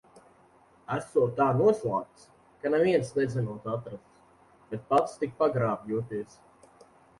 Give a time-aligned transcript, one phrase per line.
[0.93, 2.23] Esot tā noslēpts,
[2.63, 4.19] ka neviens nezinot atrast,
[4.73, 6.45] bet pats tik pagrābjoties.